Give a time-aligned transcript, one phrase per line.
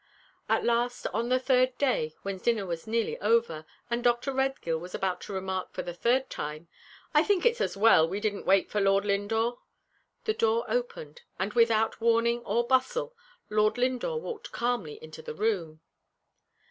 [0.49, 4.33] At last, on the third day, when dinner was nearly over, and Dr.
[4.33, 6.67] Redgill was about to remark for the third time,
[7.13, 9.59] "I think it's as well we didn't wait for Lord Lindore,"
[10.23, 13.15] the door opened, and, without warning or bustle,
[13.51, 15.81] Lord Lindore walked calmly into the room.